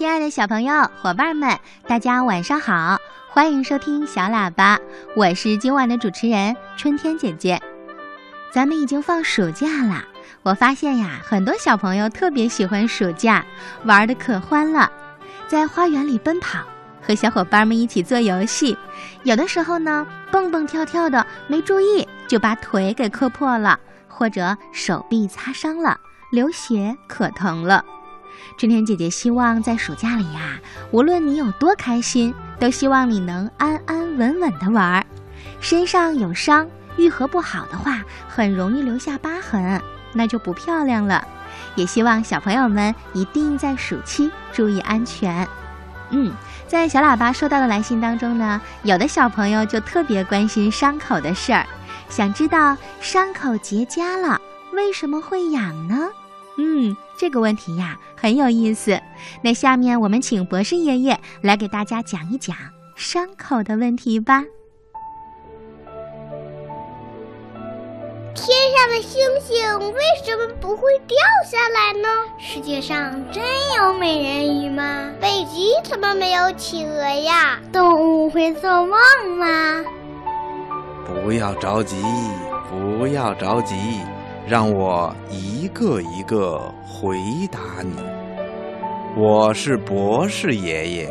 [0.00, 2.96] 亲爱的小朋友、伙伴们，大家晚上好！
[3.28, 4.78] 欢迎收听小喇叭，
[5.14, 7.60] 我是今晚的主持人春天姐姐。
[8.50, 10.02] 咱们已经放暑假了，
[10.42, 13.44] 我发现呀，很多小朋友特别喜欢暑假，
[13.84, 14.90] 玩的可欢了，
[15.46, 16.60] 在花园里奔跑，
[17.06, 18.74] 和小伙伴们一起做游戏，
[19.24, 23.78] 有的时候呢，蹦蹦跳跳的，没注意就把腿给磕破了，
[24.08, 26.00] 或者手臂擦伤了，
[26.32, 27.84] 流血可疼了。
[28.56, 30.60] 春天姐姐希望在暑假里呀，
[30.90, 35.06] 无论你有多开心，都希望你能安安稳稳的玩儿。
[35.60, 39.80] 身上有伤，愈合不好的话，很容易留下疤痕，
[40.12, 41.26] 那就不漂亮了。
[41.74, 45.46] 也希望小朋友们一定在暑期注意安全。
[46.10, 46.32] 嗯，
[46.66, 51.64] 在小喇叭收到的来信当中呢，有的小朋友就特别关心伤口的事儿，
[52.08, 54.40] 想知道伤口结痂了
[54.72, 56.08] 为什么会痒呢？
[56.56, 58.98] 嗯，这个问题呀很有意思。
[59.42, 62.56] 那下面我们请博士爷爷来给大家讲一讲
[62.96, 64.42] 伤口的问题吧。
[68.34, 72.08] 天上的星星为什么不会掉下来呢？
[72.38, 73.44] 世界上真
[73.76, 75.10] 有美人鱼吗？
[75.20, 77.60] 北极怎么没有企鹅呀？
[77.70, 78.98] 动物会做梦
[79.36, 79.84] 吗？
[81.04, 82.02] 不要着急，
[82.70, 83.76] 不要着急。
[84.48, 87.16] 让我一个一个回
[87.52, 88.02] 答你。
[89.16, 91.06] 我是博士爷爷。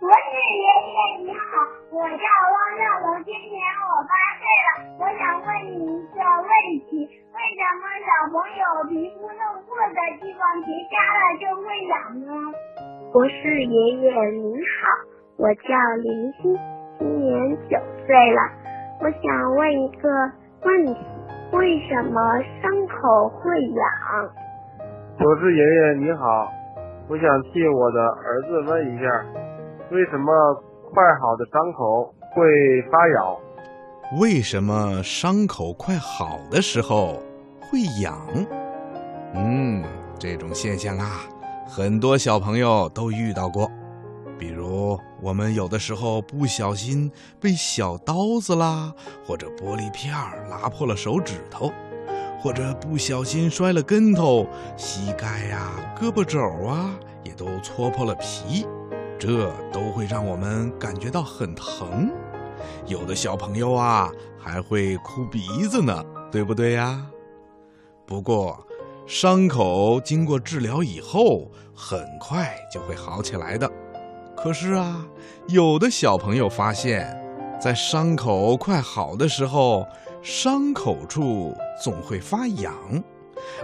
[0.00, 1.38] 博士爷爷你好，
[1.92, 4.68] 我叫汪兆龙，今年我八岁了。
[4.98, 6.50] 我想问你一个问
[6.90, 11.94] 题：为什么小朋友皮肤弄破的地方结痂了就会痒
[12.26, 12.28] 呢？
[13.12, 14.90] 博士爷爷您好，
[15.36, 15.70] 我叫
[16.02, 16.58] 林欣，
[16.98, 17.30] 今年
[17.68, 18.63] 九岁了。
[19.04, 20.08] 我想问一个
[20.64, 20.96] 问题：
[21.52, 24.30] 为什么伤口会痒？
[25.18, 26.50] 博士爷爷你好，
[27.10, 29.04] 我想替我的儿子问一下，
[29.90, 30.32] 为什么
[30.90, 33.36] 快好的伤口会发痒？
[34.22, 37.20] 为什么伤口快好的时候
[37.60, 38.16] 会痒？
[39.34, 39.84] 嗯，
[40.18, 41.28] 这种现象啊，
[41.68, 43.70] 很多小朋友都遇到过。
[44.38, 48.92] 比如，我们有的时候不小心被小刀子啦，
[49.24, 51.72] 或者玻璃片儿拉破了手指头，
[52.40, 54.46] 或者不小心摔了跟头，
[54.76, 58.66] 膝盖呀、胳膊肘啊也都搓破了皮，
[59.18, 62.10] 这都会让我们感觉到很疼。
[62.86, 67.06] 有的小朋友啊还会哭鼻子呢，对不对呀？
[68.04, 68.66] 不过，
[69.06, 73.70] 伤口经过治疗以后，很快就会好起来的。
[74.44, 75.02] 可是啊，
[75.48, 77.18] 有的小朋友发现，
[77.58, 79.86] 在伤口快好的时候，
[80.20, 82.74] 伤口处总会发痒，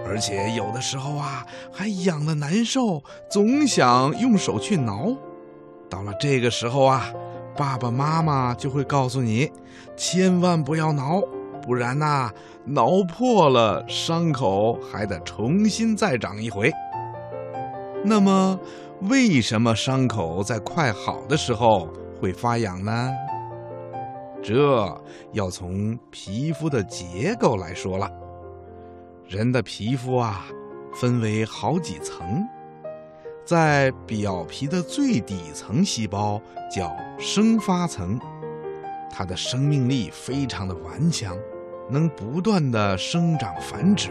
[0.07, 5.15] 而且有的时候啊，还痒的难受，总想用手去挠。
[5.91, 7.13] 到了这个时候啊，
[7.55, 9.53] 爸爸妈妈就会告诉你，
[9.99, 11.21] 千万不要挠，
[11.61, 12.31] 不然呐，
[12.65, 16.73] 挠破了伤口还得重新再长一回。
[18.05, 18.59] 那么。
[19.09, 21.89] 为什么伤口在快好的时候
[22.21, 23.11] 会发痒呢？
[24.43, 24.55] 这
[25.33, 28.07] 要从皮肤的结构来说了。
[29.27, 30.45] 人的皮肤啊，
[30.93, 32.47] 分为好几层，
[33.43, 36.39] 在表皮的最底层细胞
[36.71, 38.21] 叫生发层，
[39.11, 41.35] 它的生命力非常的顽强，
[41.89, 44.11] 能不断的生长繁殖。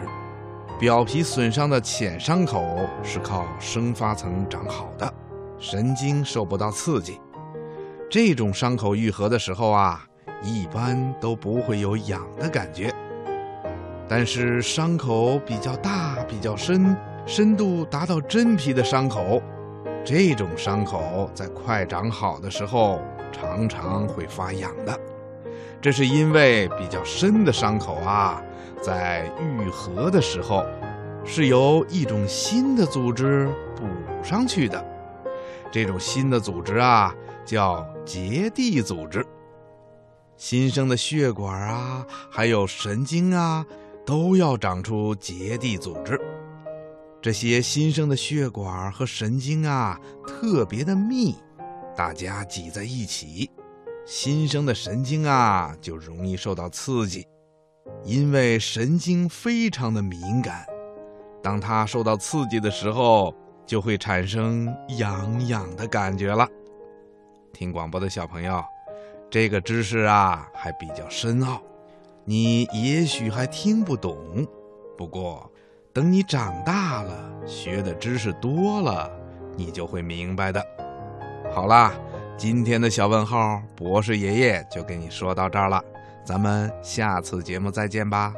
[0.80, 2.64] 表皮损伤的浅伤口
[3.02, 5.12] 是靠生发层长好的，
[5.58, 7.20] 神经受不到刺激，
[8.08, 10.02] 这种伤口愈合的时候啊，
[10.42, 12.90] 一般都不会有痒的感觉。
[14.08, 19.42] 但是伤口比较大、比较深，深度达到真皮的伤口，
[20.02, 24.98] 这种伤口在快长好的时候常常会发痒的。
[25.80, 28.42] 这是因为比较深的伤口啊。
[28.82, 30.64] 在愈合的时候，
[31.24, 33.46] 是由一种新的组织
[33.76, 33.84] 补
[34.24, 34.82] 上去的。
[35.70, 39.24] 这种新的组织啊，叫结缔组织。
[40.38, 43.66] 新生的血管啊，还有神经啊，
[44.06, 46.18] 都要长出结缔组织。
[47.20, 51.36] 这些新生的血管和神经啊，特别的密，
[51.94, 53.50] 大家挤在一起，
[54.04, 57.26] 新生的神经啊，就容易受到刺激。
[58.04, 60.64] 因为神经非常的敏感，
[61.42, 63.34] 当它受到刺激的时候，
[63.66, 66.48] 就会产生痒痒的感觉了。
[67.52, 68.62] 听广播的小朋友，
[69.28, 71.60] 这个知识啊还比较深奥，
[72.24, 74.16] 你也许还听不懂。
[74.96, 75.50] 不过，
[75.92, 79.10] 等你长大了，学的知识多了，
[79.56, 80.64] 你就会明白的。
[81.52, 81.92] 好啦，
[82.40, 85.84] 今天的小问号，博士爷爷就给你说到这儿了，
[86.24, 88.32] 咱们下次节目再见吧。